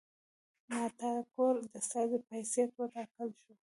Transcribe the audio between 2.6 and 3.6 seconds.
وټاکل شو.